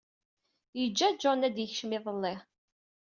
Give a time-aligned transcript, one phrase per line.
[0.79, 2.35] Yeǧǧa Jean ad d-yekcem iḍelli.